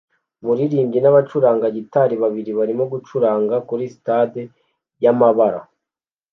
[0.41, 4.41] Umuririmvyi n'abacuranga gitari babiri barimo gucuranga kuri stade
[5.03, 5.59] yamabara